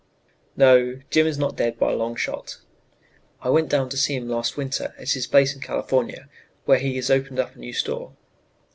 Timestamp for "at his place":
4.97-5.53